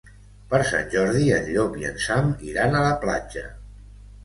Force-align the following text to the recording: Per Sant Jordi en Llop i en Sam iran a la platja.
Per 0.53 0.61
Sant 0.69 0.89
Jordi 0.95 1.27
en 1.35 1.51
Llop 1.51 1.77
i 1.83 1.87
en 1.91 2.01
Sam 2.07 2.33
iran 2.55 2.75
a 2.75 2.83
la 2.89 2.99
platja. 3.07 3.47